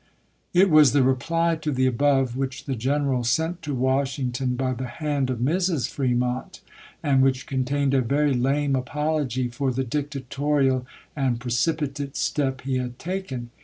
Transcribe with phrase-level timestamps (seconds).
[0.51, 4.87] It was the reply to the above which the general sent to Washington by the
[4.87, 5.87] hand of Mrs.
[5.91, 6.59] Fremont,
[7.03, 12.97] and which contained a very lame apology for the dictatorial and precipitate step he had
[12.97, 13.51] taken.